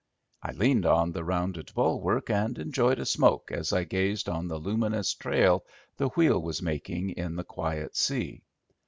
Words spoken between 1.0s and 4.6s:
the rounded bulwark and enjoyed a smoke as I gazed on the